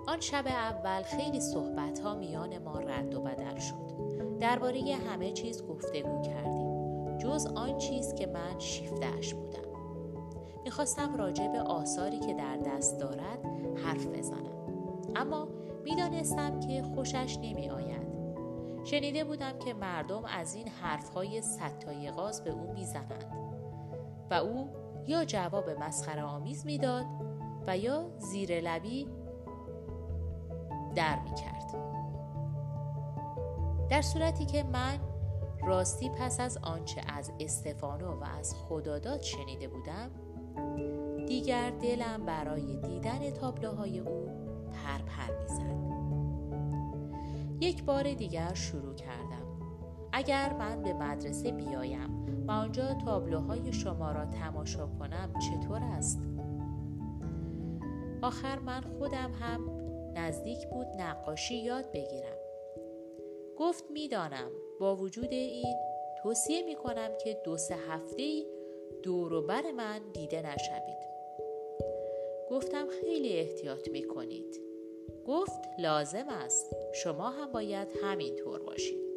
آن 0.07 0.19
شب 0.19 0.47
اول 0.47 1.01
خیلی 1.01 1.39
صحبت 1.39 1.99
ها 1.99 2.15
میان 2.15 2.57
ما 2.57 2.79
رد 2.79 3.15
و 3.15 3.21
بدل 3.21 3.59
شد. 3.59 3.97
درباره 4.39 4.95
همه 5.09 5.31
چیز 5.31 5.63
گفتگو 5.65 6.21
کردیم 6.21 7.17
جز 7.17 7.45
آن 7.45 7.77
چیز 7.77 8.13
که 8.13 8.27
من 8.27 8.59
شیفتهاش 8.59 9.33
بودم. 9.33 9.67
می‌خواستم 10.63 11.15
راجع 11.15 11.47
به 11.47 11.59
آثاری 11.59 12.19
که 12.19 12.33
در 12.33 12.57
دست 12.57 12.99
دارد 12.99 13.45
حرف 13.85 14.07
بزنم. 14.07 14.57
اما 15.15 15.47
می‌دانستم 15.83 16.59
که 16.59 16.83
خوشش 16.83 17.37
نمی 17.37 17.69
آید 17.69 18.07
شنیده 18.83 19.23
بودم 19.23 19.59
که 19.59 19.73
مردم 19.73 20.25
از 20.25 20.55
این 20.55 20.67
حرفهای 20.67 21.41
ستای 21.41 22.11
غاز 22.11 22.43
به 22.43 22.51
او 22.51 22.73
می‌زنند 22.73 23.25
و 24.31 24.33
او 24.33 24.69
یا 25.07 25.25
جواب 25.25 25.69
مسخره 25.69 26.23
آمیز 26.23 26.65
می‌داد 26.65 27.05
و 27.67 27.77
یا 27.77 28.09
زیر 28.17 28.61
لبی 28.61 29.07
در 30.97 31.19
می 31.19 31.35
کرد. 31.35 31.75
در 33.89 34.01
صورتی 34.01 34.45
که 34.45 34.63
من 34.63 34.97
راستی 35.67 36.09
پس 36.09 36.39
از 36.39 36.57
آنچه 36.61 37.01
از 37.07 37.31
استفانو 37.39 38.11
و 38.11 38.23
از 38.39 38.55
خداداد 38.55 39.21
شنیده 39.21 39.67
بودم 39.67 40.09
دیگر 41.27 41.69
دلم 41.69 42.25
برای 42.25 42.77
دیدن 42.77 43.29
تابلوهای 43.29 43.99
او 43.99 44.29
پرپر 44.73 45.41
می‌زد 45.41 45.77
یک 47.61 47.83
بار 47.83 48.13
دیگر 48.13 48.53
شروع 48.53 48.95
کردم 48.95 49.47
اگر 50.11 50.53
من 50.53 50.83
به 50.83 50.93
مدرسه 50.93 51.51
بیایم 51.51 52.45
و 52.47 52.51
آنجا 52.51 52.93
تابلوهای 52.93 53.73
شما 53.73 54.11
را 54.11 54.25
تماشا 54.25 54.87
کنم 54.87 55.33
چطور 55.39 55.83
است؟ 55.83 56.19
آخر 58.21 58.59
من 58.59 58.81
خودم 58.81 59.31
هم 59.41 59.76
نزدیک 60.17 60.67
بود 60.67 60.87
نقاشی 60.87 61.55
یاد 61.55 61.91
بگیرم. 61.91 62.37
گفت 63.57 63.91
می‌دانم 63.91 64.51
با 64.79 64.95
وجود 64.95 65.31
این 65.31 65.75
توصیه 66.23 66.63
می 66.63 66.75
کنم 66.75 67.09
که 67.23 67.41
دو 67.43 67.57
سه 67.57 67.75
هفته 67.75 68.43
دوروبر 69.03 69.71
من 69.71 69.99
دیده 70.13 70.41
نشوید. 70.41 70.97
گفتم 72.51 72.87
خیلی 73.01 73.33
احتیاط 73.33 73.89
می 73.89 74.03
کنید 74.03 74.61
گفت 75.27 75.61
لازم 75.79 76.25
است. 76.29 76.75
شما 76.93 77.29
هم 77.29 77.51
باید 77.51 77.87
همین 78.03 78.35
طور 78.35 78.63
باشید. 78.63 79.07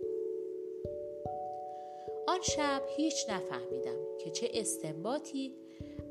آن 2.28 2.40
شب 2.42 2.83
هیچ 2.97 3.30
نفهمیدم 3.30 4.19
که 4.19 4.30
چه 4.30 4.50
استنباطی 4.54 5.54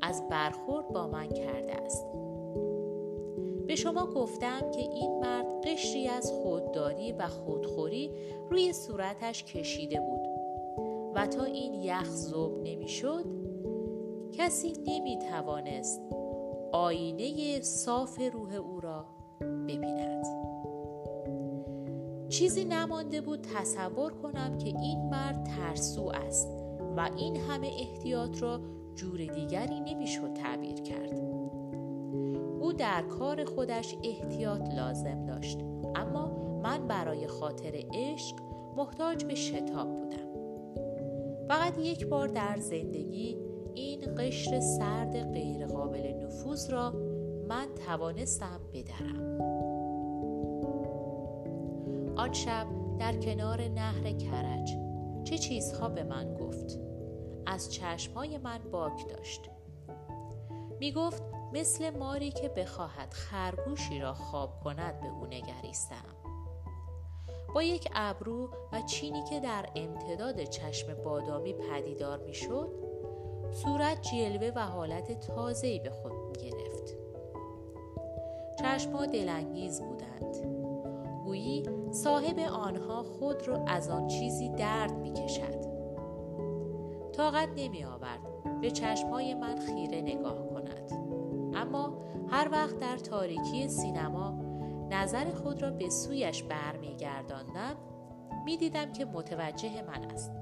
از 0.02 0.28
برخورد 0.28 0.88
با 0.88 1.06
من 1.06 1.28
کرده 1.28 1.72
است. 1.72 2.06
به 3.70 3.76
شما 3.76 4.06
گفتم 4.06 4.70
که 4.70 4.80
این 4.80 5.20
مرد 5.20 5.66
قشری 5.66 6.08
از 6.08 6.32
خودداری 6.32 7.12
و 7.12 7.26
خودخوری 7.26 8.10
روی 8.50 8.72
صورتش 8.72 9.44
کشیده 9.44 10.00
بود 10.00 10.20
و 11.14 11.26
تا 11.26 11.44
این 11.44 11.74
یخ 11.74 12.10
زوب 12.10 12.58
نمی‌شد 12.62 13.24
کسی 14.32 14.72
نمی 14.86 15.18
توانست 15.18 16.02
آینه 16.72 17.60
صاف 17.60 18.20
روح 18.32 18.54
او 18.54 18.80
را 18.80 19.04
ببیند. 19.68 20.24
چیزی 22.28 22.64
نمانده 22.64 23.20
بود 23.20 23.46
تصور 23.56 24.12
کنم 24.12 24.58
که 24.58 24.68
این 24.68 25.08
مرد 25.08 25.44
ترسو 25.44 26.06
است 26.06 26.48
و 26.96 27.10
این 27.16 27.36
همه 27.36 27.66
احتیاط 27.66 28.42
را 28.42 28.60
جور 28.94 29.18
دیگری 29.18 29.80
نمی‌شد 29.80 30.32
تعبیر 30.34 30.80
کرد. 30.80 31.29
در 32.80 33.02
کار 33.02 33.44
خودش 33.44 33.96
احتیاط 34.04 34.74
لازم 34.74 35.24
داشت. 35.24 35.58
اما 35.94 36.60
من 36.62 36.86
برای 36.86 37.26
خاطر 37.26 37.84
عشق 37.94 38.36
محتاج 38.76 39.24
به 39.24 39.34
شتاب 39.34 39.88
بودم. 39.88 40.30
فقط 41.48 41.78
یک 41.78 42.06
بار 42.06 42.28
در 42.28 42.56
زندگی 42.56 43.36
این 43.74 44.14
قشر 44.18 44.60
سرد 44.60 45.32
غیرقابل 45.32 46.24
نفوذ 46.24 46.70
را 46.70 46.90
من 47.48 47.66
توانستم 47.86 48.60
بدرم. 48.72 49.40
آن 52.16 52.32
شب 52.32 52.66
در 52.98 53.16
کنار 53.16 53.62
نهر 53.68 54.12
کرج 54.12 54.76
چه 55.24 55.38
چیزها 55.38 55.88
به 55.88 56.04
من 56.04 56.34
گفت؟ 56.34 56.80
از 57.46 57.72
چشمهای 57.72 58.38
من 58.38 58.58
باک 58.72 59.08
داشت. 59.08 59.50
می 60.80 60.92
گفت 60.92 61.22
مثل 61.52 61.90
ماری 61.90 62.30
که 62.30 62.48
بخواهد 62.48 63.12
خرگوشی 63.12 64.00
را 64.00 64.14
خواب 64.14 64.60
کند 64.64 65.00
به 65.00 65.06
او 65.06 65.26
نگریستم. 65.26 66.04
با 67.54 67.62
یک 67.62 67.88
ابرو 67.94 68.48
و 68.72 68.82
چینی 68.82 69.24
که 69.24 69.40
در 69.40 69.68
امتداد 69.76 70.44
چشم 70.44 70.94
بادامی 70.94 71.52
پدیدار 71.52 72.18
می‌شد 72.18 72.68
صورت 73.52 74.02
جلوه 74.02 74.52
و 74.56 74.60
حالت 74.60 75.20
تازه‌ای 75.20 75.78
به 75.78 75.90
خود 75.90 76.38
گرفت. 76.38 76.96
چشمها 78.60 79.06
دلانگیز 79.06 79.82
بودند. 79.82 80.36
گویی 81.24 81.68
صاحب 81.90 82.38
آنها 82.38 83.02
خود 83.02 83.48
را 83.48 83.64
از 83.64 83.90
آن 83.90 84.08
چیزی 84.08 84.48
درد 84.48 84.92
می‌کشد. 84.92 85.70
طاقت 87.12 87.48
نمی 87.56 87.84
آورد 87.84 88.20
به 88.60 88.70
چشمهای 88.70 89.34
من 89.34 89.56
خیره 89.56 90.00
نگاه 90.00 90.48
کند. 90.48 90.99
اما 91.54 91.92
هر 92.28 92.48
وقت 92.52 92.78
در 92.78 92.96
تاریکی 92.96 93.68
سینما 93.68 94.50
نظر 94.90 95.30
خود 95.34 95.62
را 95.62 95.70
به 95.70 95.90
سویش 95.90 96.42
برمیگرداندم 96.42 97.76
می‌دیدم 98.44 98.92
که 98.92 99.04
متوجه 99.04 99.82
من 99.82 100.04
است. 100.04 100.32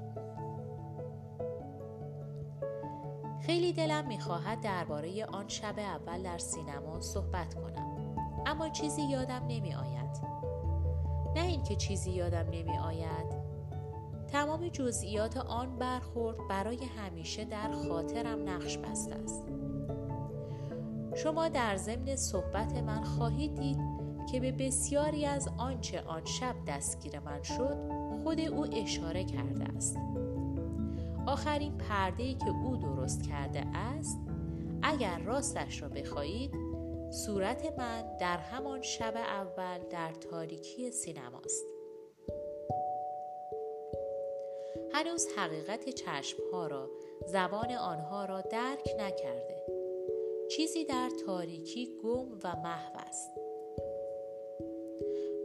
خیلی 3.41 3.73
دلم 3.73 4.07
می‌خواهد 4.07 4.61
درباره 4.61 5.25
آن 5.25 5.47
شب 5.47 5.79
اول 5.79 6.23
در 6.23 6.37
سینما 6.37 6.99
صحبت 7.01 7.53
کنم 7.53 8.15
اما 8.45 8.69
چیزی 8.69 9.01
یادم 9.01 9.41
نمی 9.47 9.73
آید 9.73 10.19
نه 11.35 11.41
اینکه 11.41 11.75
چیزی 11.75 12.11
یادم 12.11 12.45
نمی 12.51 12.77
آید 12.77 13.39
تمام 14.27 14.67
جزئیات 14.67 15.37
آن 15.37 15.77
برخورد 15.77 16.37
برای 16.49 16.85
همیشه 16.85 17.45
در 17.45 17.71
خاطرم 17.71 18.49
نقش 18.49 18.77
بسته 18.77 19.15
است. 19.15 19.58
شما 21.23 21.47
در 21.47 21.75
ضمن 21.75 22.15
صحبت 22.15 22.73
من 22.73 23.03
خواهید 23.03 23.55
دید 23.55 23.77
که 24.31 24.39
به 24.39 24.51
بسیاری 24.51 25.25
از 25.25 25.49
آنچه 25.57 26.01
آن 26.01 26.25
شب 26.25 26.55
دستگیر 26.67 27.19
من 27.19 27.43
شد 27.43 27.77
خود 28.23 28.39
او 28.39 28.65
اشاره 28.75 29.23
کرده 29.23 29.63
است. 29.63 29.97
آخرین 31.27 31.77
پرده 31.77 32.23
ای 32.23 32.33
که 32.33 32.49
او 32.49 32.77
درست 32.77 33.23
کرده 33.23 33.63
است 33.75 34.19
اگر 34.81 35.19
راستش 35.19 35.81
را 35.81 35.89
بخواهید 35.89 36.51
صورت 37.11 37.79
من 37.79 38.17
در 38.19 38.37
همان 38.37 38.81
شب 38.81 39.13
اول 39.17 39.79
در 39.89 40.11
تاریکی 40.11 40.91
سینماست 40.91 41.65
هنوز 44.93 45.27
حقیقت 45.37 45.89
چشمها 45.89 46.67
را 46.67 46.89
زبان 47.27 47.71
آنها 47.71 48.25
را 48.25 48.41
درک 48.41 48.95
نکرده. 48.99 49.58
چیزی 50.51 50.85
در 50.85 51.09
تاریکی 51.25 51.89
گم 52.03 52.39
و 52.43 52.55
محو 52.55 52.93
است 52.95 53.31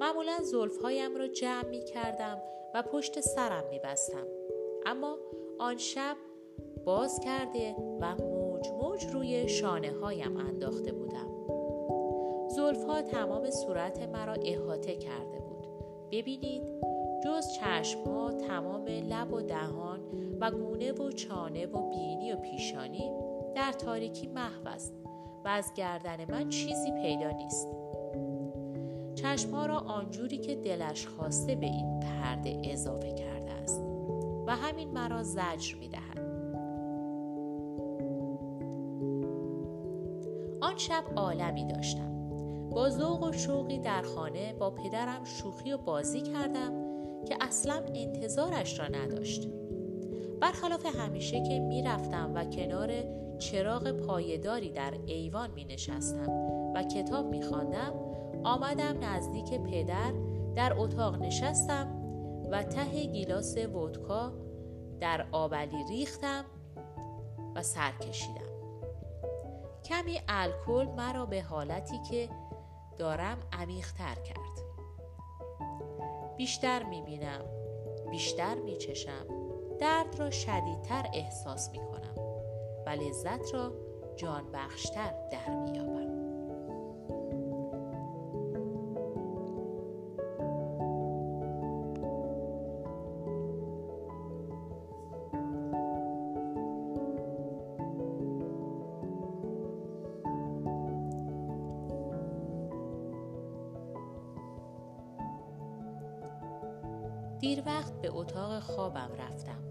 معمولا 0.00 0.38
زلفهایم 0.42 1.16
را 1.16 1.28
جمع 1.28 1.68
می 1.68 1.84
کردم 1.84 2.42
و 2.74 2.82
پشت 2.82 3.20
سرم 3.20 3.64
می 3.70 3.78
بستم. 3.78 4.26
اما 4.86 5.18
آن 5.58 5.76
شب 5.76 6.16
باز 6.84 7.20
کرده 7.20 7.76
و 8.00 8.14
موج 8.14 8.68
موج 8.68 9.06
روی 9.06 9.48
شانه 9.48 9.92
هایم 9.92 10.36
انداخته 10.36 10.92
بودم. 10.92 11.28
زلفها 12.48 13.02
تمام 13.02 13.50
صورت 13.50 13.98
مرا 14.02 14.32
احاطه 14.32 14.96
کرده 14.96 15.38
بود. 15.38 15.66
ببینید 16.12 16.62
جز 17.24 17.48
چشم 17.52 18.04
ها 18.04 18.32
تمام 18.32 18.84
لب 18.86 19.32
و 19.32 19.40
دهان 19.40 20.00
و 20.40 20.50
گونه 20.50 20.92
و 20.92 21.10
چانه 21.10 21.66
و 21.66 21.90
بینی 21.90 22.32
و 22.32 22.36
پیشانی 22.36 23.10
در 23.54 23.72
تاریکی 23.72 24.26
محو 24.26 24.68
است 24.68 24.94
و 25.44 25.48
از 25.48 25.72
گردن 25.74 26.30
من 26.30 26.48
چیزی 26.48 26.90
پیدا 27.02 27.30
نیست. 27.30 27.68
چشمها 29.14 29.66
را 29.66 29.78
آنجوری 29.78 30.38
که 30.38 30.54
دلش 30.54 31.06
خواسته 31.06 31.54
به 31.54 31.66
این 31.66 32.00
پرده 32.00 32.62
اضافه 32.64 33.12
کرده 33.12 33.50
است 33.52 33.82
و 34.46 34.56
همین 34.56 34.90
مرا 34.90 35.22
زجر 35.22 35.76
می 35.76 35.88
دهد. 35.88 36.24
آن 40.60 40.76
شب 40.76 41.04
عالمی 41.16 41.64
داشتم 41.64 42.14
با 42.70 42.90
ذوق 42.90 43.22
و 43.22 43.32
شوقی 43.32 43.78
در 43.78 44.02
خانه 44.02 44.52
با 44.52 44.70
پدرم 44.70 45.24
شوخی 45.24 45.72
و 45.72 45.78
بازی 45.78 46.20
کردم 46.20 46.72
که 47.24 47.36
اصلا 47.40 47.82
انتظارش 47.94 48.78
را 48.78 48.86
نداشت 48.86 49.48
برخلاف 50.40 50.86
همیشه 50.86 51.42
که 51.42 51.58
می‌رفتم 51.58 52.32
و 52.34 52.44
کنار 52.44 52.90
چراغ 53.50 53.90
پایداری 53.90 54.70
در 54.70 54.94
ایوان 55.07 55.50
می 55.50 55.64
نشستم 55.64 56.30
و 56.74 56.83
کتاب 56.83 57.26
می 57.26 57.42
خواندم 57.42 57.94
آمدم 58.44 59.04
نزدیک 59.04 59.61
پدر 59.61 60.12
در 60.54 60.72
اتاق 60.78 61.16
نشستم 61.16 61.88
و 62.50 62.62
ته 62.62 63.07
گیلاس 63.07 63.57
ودکا 63.57 64.33
در 65.00 65.26
آبلی 65.33 65.85
ریختم 65.88 66.44
و 67.54 67.62
سر 67.62 67.90
کشیدم. 67.90 68.54
کمی 69.85 70.20
الکل 70.28 70.87
مرا 70.96 71.26
به 71.26 71.42
حالتی 71.42 71.98
که 72.11 72.28
دارم 72.98 73.38
عمیقتر 73.52 74.14
کرد. 74.14 74.64
بیشتر 76.37 76.83
می‌بینم 76.83 77.40
بیشتر 78.11 78.54
میچشم. 78.54 79.26
درد 79.80 80.18
را 80.18 80.30
شدیدتر 80.30 81.07
احساس 81.14 81.70
می‌کنم. 81.70 82.23
و 82.86 82.90
لذت 82.90 83.54
را 83.54 83.72
جان 84.16 84.52
بخشتر 84.52 85.14
در 85.32 85.54
میابم 85.54 85.94
دیر 107.44 107.62
وقت 107.66 108.00
به 108.00 108.08
اتاق 108.08 108.60
خوابم 108.60 109.10
رفتم. 109.18 109.64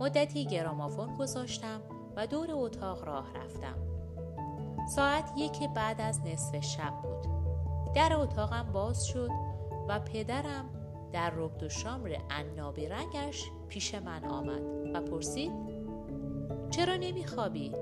مدتی 0.00 0.46
گرامافون 0.46 1.16
گذاشتم 1.16 1.80
و 2.16 2.26
دور 2.26 2.48
اتاق 2.50 3.04
راه 3.04 3.26
رفتم. 3.34 3.76
ساعت 4.88 5.32
یک 5.36 5.68
بعد 5.74 6.00
از 6.00 6.20
نصف 6.20 6.60
شب 6.60 6.92
بود. 7.02 7.26
در 7.94 8.16
اتاقم 8.16 8.72
باز 8.72 9.06
شد 9.06 9.30
و 9.88 10.00
پدرم 10.00 10.64
در 11.12 11.30
ربد 11.30 11.62
و 11.62 11.68
شامر 11.68 12.16
عنابی 12.30 12.86
رنگش 12.86 13.50
پیش 13.68 13.94
من 13.94 14.24
آمد 14.24 14.62
و 14.94 15.00
پرسید 15.00 15.52
چرا 16.70 16.96
نمیخوابی؟ 16.96 17.72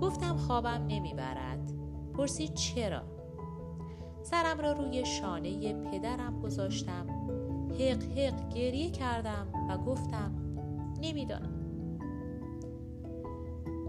گفتم 0.00 0.36
خوابم 0.36 0.86
نمی‌برد. 0.88 1.72
پرسید 2.16 2.54
چرا؟ 2.54 3.02
سرم 4.22 4.60
را 4.60 4.72
روی 4.72 5.06
شانه 5.06 5.72
پدرم 5.72 6.40
گذاشتم 6.40 7.06
حق 7.80 8.02
حق 8.02 8.48
گریه 8.48 8.90
کردم 8.90 9.46
و 9.70 9.78
گفتم 9.78 10.34
نمی‌دانم 11.00 11.57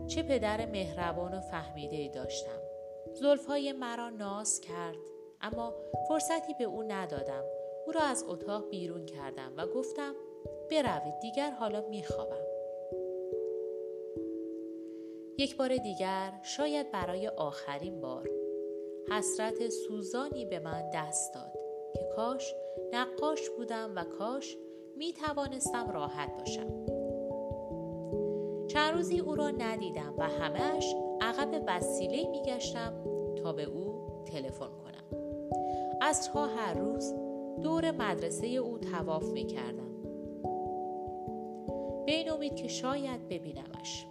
چه 0.10 0.24
پدر 0.24 0.66
مهربان 0.66 1.34
و 1.34 1.40
فهمیده 1.40 2.08
داشتم. 2.08 2.62
زلفهای 3.14 3.74
مرا 3.74 4.10
ناز 4.10 4.62
کرد 4.62 4.98
اما 5.42 5.74
فرصتی 6.08 6.54
به 6.60 6.64
او 6.64 6.84
ندادم. 6.84 7.44
او 7.86 7.92
را 7.92 8.02
از 8.02 8.26
اتاق 8.28 8.70
بیرون 8.70 9.06
کردم 9.06 9.54
و 9.58 9.68
گفتم 9.68 10.16
بروید 10.72 11.20
دیگر 11.22 11.52
حالا 11.52 11.82
میخوابم. 11.90 12.46
یک 15.38 15.58
بار 15.58 15.78
دیگر 15.78 16.34
شاید 16.44 16.92
برای 16.92 17.28
آخرین 17.28 18.02
بار 18.02 18.30
حسرت 19.12 19.70
سوزانی 19.70 20.46
به 20.46 20.60
من 20.60 20.90
دست 20.94 21.34
داد 21.34 21.54
که 21.94 22.10
کاش 22.16 22.54
نقاش 22.94 23.50
بودم 23.50 23.94
و 23.96 24.04
کاش 24.04 24.58
می 24.96 25.14
توانستم 25.14 25.92
راحت 25.92 26.38
باشم. 26.38 26.99
چند 28.70 28.94
روزی 28.94 29.20
او 29.20 29.36
را 29.36 29.50
ندیدم 29.50 30.14
و 30.18 30.30
همهش 30.30 30.96
عقب 31.22 31.64
وسیله 31.68 32.30
میگشتم 32.30 32.94
تا 33.44 33.54
به 33.54 33.64
او 33.64 33.94
تلفن 34.26 34.66
کنم. 34.66 35.20
عصرها 36.02 36.48
هر 36.48 36.74
روز 36.74 37.14
دور 37.62 37.92
مدرسه 37.92 38.48
او 38.48 38.78
تواف 38.78 39.24
می‌کردم. 39.24 39.90
به 42.06 42.12
این 42.12 42.32
امید 42.32 42.56
که 42.56 42.68
شاید 42.68 43.28
ببینمش. 43.28 44.08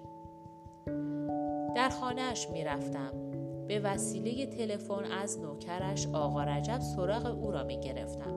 در 1.77 1.89
خانهاش 1.89 2.51
می‌رفتم. 2.51 3.13
به 3.69 3.81
وسیله 3.81 4.47
تلفن 4.47 5.05
از 5.23 5.41
نوکرش 5.41 6.07
آقا 6.13 6.43
رجب 6.43 6.79
سراغ 6.81 7.27
او 7.45 7.51
را 7.51 7.65
می 7.65 7.81
گرفتم. 7.81 8.35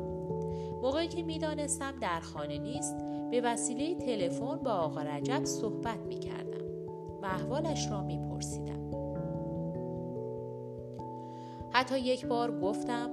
موقعی 0.81 1.07
که 1.07 1.23
می‌دانستم 1.23 1.99
در 2.01 2.19
خانه 2.19 2.57
نیست 2.57 2.95
به 3.31 3.41
وسیله 3.41 3.95
تلفن 3.95 4.55
با 4.55 4.71
آقا 4.71 5.01
رجب 5.01 5.45
صحبت 5.45 5.99
می 5.99 6.19
کردم 6.19 6.65
و 7.21 7.25
احوالش 7.25 7.91
را 7.91 8.03
می 8.03 8.19
پرسیدم. 8.19 8.91
حتی 11.73 11.99
یک 11.99 12.25
بار 12.25 12.59
گفتم 12.59 13.09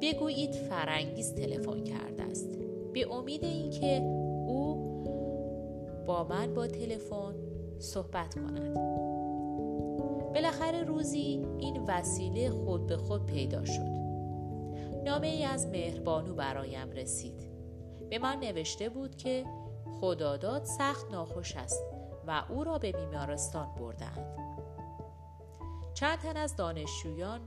بگویید 0.00 0.52
فرنگیز 0.52 1.34
تلفن 1.34 1.84
کرده 1.84 2.22
است. 2.22 2.58
به 2.92 3.14
امید 3.14 3.44
اینکه 3.44 4.02
او 4.46 5.02
با 6.06 6.24
من 6.24 6.54
با 6.54 6.66
تلفن 6.66 7.34
صحبت 7.78 8.34
کند. 8.34 8.74
بالاخره 10.34 10.84
روزی 10.84 11.46
این 11.58 11.84
وسیله 11.88 12.50
خود 12.50 12.86
به 12.86 12.96
خود 12.96 13.26
پیدا 13.26 13.64
شد. 13.64 13.98
نامه 15.04 15.26
ای 15.26 15.44
از 15.44 15.66
مهربانو 15.66 16.34
برایم 16.34 16.90
رسید. 16.90 17.47
به 18.10 18.18
من 18.18 18.36
نوشته 18.40 18.88
بود 18.88 19.16
که 19.16 19.44
خداداد 20.00 20.64
سخت 20.64 21.10
ناخوش 21.10 21.56
است 21.56 21.82
و 22.26 22.44
او 22.48 22.64
را 22.64 22.78
به 22.78 22.92
بیمارستان 22.92 23.74
بردند 23.74 24.38
چند 25.94 26.18
تن 26.18 26.36
از 26.36 26.56
دانشجویان 26.56 27.40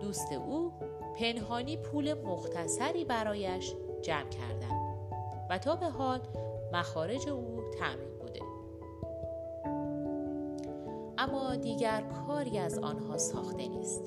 دوست 0.00 0.32
او 0.32 0.72
پنهانی 1.18 1.76
پول 1.76 2.14
مختصری 2.14 3.04
برایش 3.04 3.74
جمع 4.02 4.28
کردند 4.28 4.98
و 5.50 5.58
تا 5.58 5.76
به 5.76 5.86
حال 5.86 6.20
مخارج 6.72 7.28
او 7.28 7.60
تأمین 7.78 8.18
اما 11.18 11.56
دیگر 11.56 12.02
کاری 12.02 12.58
از 12.58 12.78
آنها 12.78 13.18
ساخته 13.18 13.68
نیست. 13.68 14.02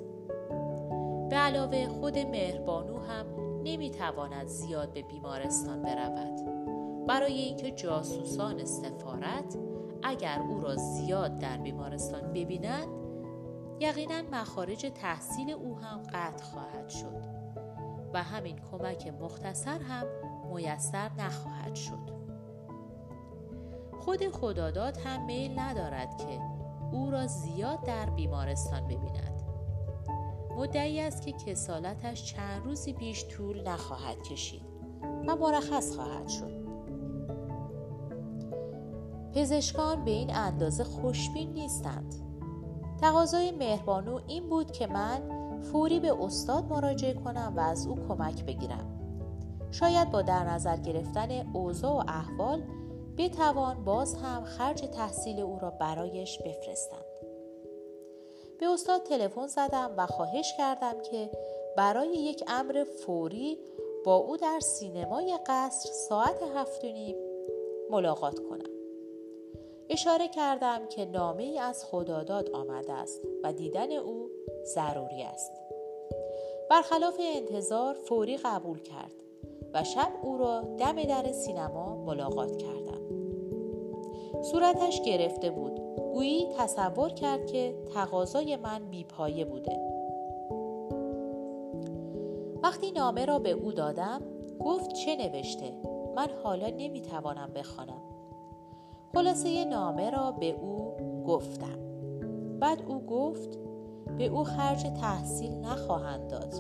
به 1.30 1.36
علاوه 1.36 1.88
خود 1.88 2.18
مهربانو 2.18 3.00
هم 3.00 3.41
نمی‌تواند 3.64 4.48
زیاد 4.48 4.94
به 4.94 5.02
بیمارستان 5.02 5.82
برود. 5.82 6.62
برای 7.08 7.34
اینکه 7.34 7.72
جاسوسان 7.72 8.66
سفارت 8.66 9.58
اگر 10.04 10.40
او 10.50 10.62
را 10.62 10.76
زیاد 10.76 11.40
در 11.40 11.58
بیمارستان 11.58 12.34
ببینند 12.34 12.88
یقینا 13.80 14.22
مخارج 14.32 14.92
تحصیل 14.96 15.52
او 15.52 15.78
هم 15.80 16.04
قطع 16.14 16.44
خواهد 16.44 16.90
شد 16.90 17.42
و 18.14 18.24
همین 18.24 18.60
کمک 18.72 19.08
مختصر 19.08 19.80
هم 19.80 20.06
میسر 20.54 21.12
نخواهد 21.18 21.76
شد. 21.76 22.22
خود 24.00 24.30
خداداد 24.30 24.98
هم 24.98 25.26
میل 25.26 25.60
ندارد 25.60 26.18
که 26.18 26.40
او 26.92 27.12
را 27.12 27.28
زیاد 27.28 27.84
در 27.84 28.10
بیمارستان 28.10 28.84
ببیند. 28.84 29.41
مدعی 30.58 31.02
است 31.02 31.22
که 31.22 31.32
کسالتش 31.32 32.34
چند 32.34 32.66
روزی 32.66 32.94
بیش 32.94 33.26
طول 33.26 33.68
نخواهد 33.68 34.24
کشید 34.24 34.62
و 35.28 35.36
مرخص 35.36 35.96
خواهد 35.96 36.28
شد. 36.28 36.62
پزشکان 39.34 40.06
به 40.06 40.12
این 40.12 40.36
اندازه 40.36 40.84
خوشبین 40.84 41.54
نیستند. 41.54 42.16
تقاضای 43.02 43.52
مهربانو 43.52 44.20
این 44.28 44.50
بود 44.50 44.72
که 44.72 44.88
من 44.88 45.22
فوری 45.62 46.00
به 46.00 46.24
استاد 46.24 46.66
مراجعه 46.66 47.14
کنم 47.14 47.54
و 47.56 47.60
از 47.60 47.88
او 47.88 47.96
کمک 48.08 48.46
بگیرم. 48.46 48.86
شاید 49.72 50.12
با 50.12 50.22
در 50.22 50.44
نظر 50.44 50.78
گرفتن 50.78 51.32
اوضاع 51.54 51.94
و 51.94 52.04
احوال 52.08 52.64
بتوان 53.18 53.84
باز 53.84 54.16
هم 54.16 54.44
خرج 54.44 54.82
تحصیل 54.82 55.40
او 55.40 55.60
را 55.60 55.70
برایش 55.70 56.40
بفرستند. 56.40 57.11
به 58.62 58.68
استاد 58.68 59.04
تلفن 59.04 59.48
زدم 59.48 59.94
و 59.98 60.06
خواهش 60.06 60.54
کردم 60.58 61.02
که 61.12 61.30
برای 61.78 62.08
یک 62.08 62.44
امر 62.48 62.84
فوری 62.84 63.58
با 64.06 64.16
او 64.16 64.38
در 64.38 64.60
سینمای 64.60 65.40
قصر 65.48 65.90
ساعت 65.90 66.44
هفت 66.56 66.86
نیم 66.86 67.16
ملاقات 67.90 68.40
کنم. 68.40 68.70
اشاره 69.90 70.28
کردم 70.28 70.88
که 70.88 71.06
نامه 71.06 71.44
ای 71.44 71.60
از 71.60 71.86
خداداد 71.86 72.50
آمده 72.50 72.94
است 72.94 73.22
و 73.44 73.54
دیدن 73.54 73.92
او 73.92 74.30
ضروری 74.66 75.24
است. 75.24 75.52
برخلاف 76.70 77.20
انتظار 77.36 77.94
فوری 77.94 78.38
قبول 78.38 78.80
کرد 78.80 79.14
و 79.74 79.84
شب 79.84 80.12
او 80.24 80.38
را 80.38 80.62
دم 80.62 81.04
در 81.04 81.32
سینما 81.32 81.96
ملاقات 81.96 82.58
کردم. 82.58 83.02
صورتش 84.42 85.02
گرفته 85.02 85.50
بود 85.50 85.81
گویی 86.14 86.48
تصور 86.58 87.10
کرد 87.10 87.46
که 87.46 87.76
تقاضای 87.94 88.56
من 88.56 88.90
بیپایه 88.90 89.46
بوده. 89.46 89.80
وقتی 92.64 92.92
نامه 92.92 93.26
را 93.26 93.40
به 93.40 93.52
او 93.52 93.72
دادم 93.72 94.22
گفت 94.60 94.94
چه 94.94 95.16
نوشته؟ 95.16 95.74
من 96.16 96.28
حالا 96.44 96.68
نمی‌توانم 96.68 97.52
بخوانم. 97.56 98.02
خلاصه 99.14 99.66
نامه 99.66 100.10
را 100.10 100.32
به 100.32 100.50
او 100.62 100.94
گفتم. 101.28 101.80
بعد 102.60 102.82
او 102.88 103.06
گفت 103.06 103.60
به 104.18 104.26
او 104.26 104.44
خرج 104.44 104.84
تحصیل 104.84 105.52
نخواهند 105.52 106.28
داد. 106.28 106.54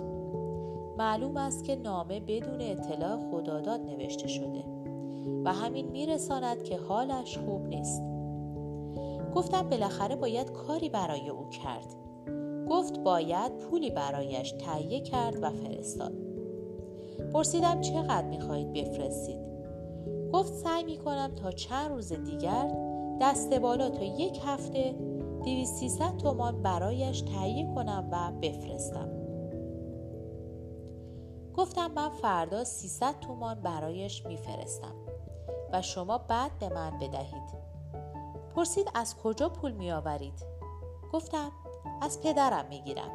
معلوم 0.97 1.37
است 1.37 1.63
که 1.63 1.75
نامه 1.75 2.19
بدون 2.19 2.61
اطلاع 2.61 3.17
خداداد 3.31 3.79
نوشته 3.79 4.27
شده 4.27 4.63
و 5.45 5.53
همین 5.53 5.87
میرساند 5.87 6.63
که 6.63 6.77
حالش 6.77 7.37
خوب 7.37 7.67
نیست. 7.67 8.10
گفتم 9.35 9.69
بالاخره 9.69 10.15
باید 10.15 10.51
کاری 10.51 10.89
برای 10.89 11.29
او 11.29 11.49
کرد. 11.49 11.95
گفت 12.69 12.99
باید 12.99 13.57
پولی 13.57 13.89
برایش 13.89 14.51
تهیه 14.51 15.01
کرد 15.01 15.43
و 15.43 15.49
فرستاد. 15.49 16.13
پرسیدم 17.33 17.81
چقدر 17.81 18.27
می‌خواهید 18.27 18.73
بفرستید؟ 18.73 19.39
گفت 20.33 20.53
سعی 20.53 20.83
می‌کنم 20.83 21.31
تا 21.35 21.51
چند 21.51 21.91
روز 21.91 22.13
دیگر 22.13 22.71
دست 23.21 23.53
بالا 23.53 23.89
تا 23.89 24.03
یک 24.03 24.39
هفته 24.45 24.95
دویست 25.43 25.75
سیصد 25.75 26.17
تومان 26.17 26.61
برایش 26.61 27.21
تهیه 27.21 27.73
کنم 27.75 28.09
و 28.11 28.31
بفرستم. 28.41 29.09
گفتم 31.55 31.91
من 31.91 32.09
فردا 32.09 32.63
300 32.63 33.19
تومان 33.19 33.61
برایش 33.61 34.25
میفرستم 34.25 34.95
و 35.73 35.81
شما 35.81 36.17
بعد 36.17 36.51
به 36.59 36.69
من 36.69 36.99
بدهید. 36.99 37.70
پرسید 38.55 38.91
از 38.93 39.17
کجا 39.17 39.49
پول 39.49 39.71
می 39.71 39.91
آورید؟ 39.91 40.45
گفتم 41.13 41.51
از 42.01 42.21
پدرم 42.21 42.65
می 42.69 42.81
گیرم. 42.81 43.11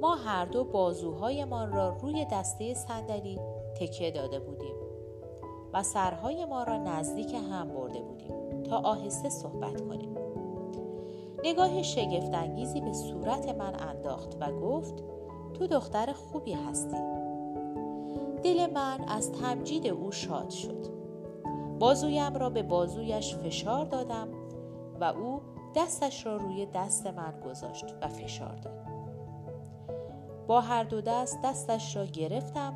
ما 0.00 0.14
هر 0.14 0.44
دو 0.44 0.64
بازوهایمان 0.64 1.72
را 1.72 1.88
روی 1.88 2.26
دسته 2.32 2.74
صندلی 2.74 3.38
تکیه 3.80 4.10
داده 4.10 4.38
بودیم 4.38 4.76
و 5.72 5.82
سرهای 5.82 6.44
ما 6.44 6.62
را 6.62 6.76
نزدیک 6.76 7.34
هم 7.34 7.68
برده 7.68 8.00
بودیم 8.00 8.62
تا 8.62 8.76
آهسته 8.76 9.28
صحبت 9.28 9.80
کنیم. 9.80 10.16
نگاه 11.44 11.82
شگفتانگیزی 11.82 12.80
به 12.80 12.92
صورت 12.92 13.48
من 13.48 13.80
انداخت 13.88 14.36
و 14.40 14.52
گفت 14.52 14.94
تو 15.54 15.66
دختر 15.66 16.12
خوبی 16.12 16.52
هستی. 16.52 16.96
دل 18.42 18.70
من 18.74 19.04
از 19.08 19.32
تمجید 19.32 19.86
او 19.86 20.12
شاد 20.12 20.50
شد. 20.50 20.95
بازویم 21.78 22.34
را 22.34 22.50
به 22.50 22.62
بازویش 22.62 23.34
فشار 23.34 23.84
دادم 23.84 24.28
و 25.00 25.04
او 25.04 25.40
دستش 25.76 26.26
را 26.26 26.36
روی 26.36 26.66
دست 26.66 27.06
من 27.06 27.40
گذاشت 27.40 27.84
و 28.02 28.08
فشار 28.08 28.56
داد. 28.56 28.86
با 30.46 30.60
هر 30.60 30.84
دو 30.84 31.00
دست 31.00 31.42
دستش 31.44 31.96
را 31.96 32.04
گرفتم 32.04 32.74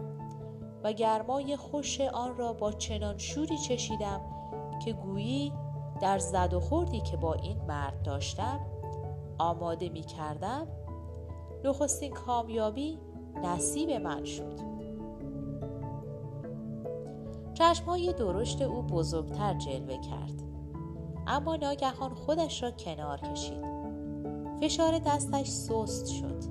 و 0.84 0.92
گرمای 0.92 1.56
خوش 1.56 2.00
آن 2.00 2.36
را 2.36 2.52
با 2.52 2.72
چنان 2.72 3.18
شوری 3.18 3.58
چشیدم 3.58 4.20
که 4.84 4.92
گویی 4.92 5.52
در 6.00 6.18
زد 6.18 6.54
و 6.54 6.60
خوردی 6.60 7.00
که 7.00 7.16
با 7.16 7.34
این 7.34 7.62
مرد 7.68 8.02
داشتم 8.02 8.60
آماده 9.38 9.88
می 9.88 10.02
کردم 10.02 10.66
نخستین 11.64 12.12
کامیابی 12.12 12.98
نصیب 13.44 13.90
من 13.90 14.24
شد. 14.24 14.69
چشمهای 17.61 18.12
درشت 18.12 18.62
او 18.62 18.83
بزرگتر 18.83 19.55
جلوه 19.55 19.99
کرد. 20.01 20.42
اما 21.27 21.57
ناگهان 21.57 22.14
خودش 22.14 22.62
را 22.62 22.70
کنار 22.70 23.20
کشید. 23.20 23.64
فشار 24.61 24.99
دستش 24.99 25.49
سست 25.49 26.07
شد 26.07 26.44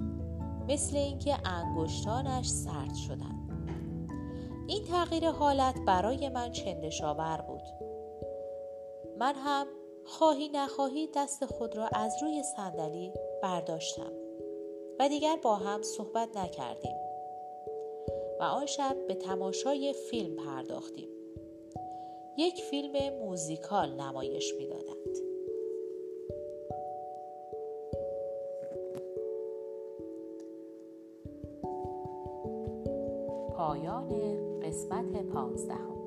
مثل 0.68 0.98
اینکه 0.98 1.38
انگشتانش 1.46 2.48
سرد 2.48 2.94
شدند 2.96 3.50
این 4.68 4.84
تغییر 4.84 5.32
حالت 5.32 5.80
برای 5.86 6.30
من 6.30 6.52
چندشاور 6.52 7.42
بود. 7.48 7.64
من 9.20 9.36
هم 9.36 9.68
خواهی 10.06 10.50
نخواهی 10.50 11.10
دست 11.16 11.46
خود 11.46 11.78
را 11.78 11.88
از 11.88 12.14
روی 12.22 12.44
صندلی 12.44 13.14
برداشتم 13.44 14.12
و 15.00 15.10
دیگر 15.10 15.36
با 15.44 15.56
هم 15.56 15.82
صحبت 15.82 16.38
نکردیم. 16.38 17.09
و 18.40 18.44
آن 18.44 18.66
شب 18.66 18.98
به 19.08 19.16
تماشای 19.16 19.94
فیلم 19.94 20.36
پرداختیم. 20.36 21.10
یک 22.38 22.64
فیلم 22.64 23.14
موزیکال 23.20 23.94
نمایش 23.94 24.54
می‌دادند. 24.54 24.90
پایان 33.58 34.60
قسمت 34.60 35.26
پانزدهم. 35.26 35.99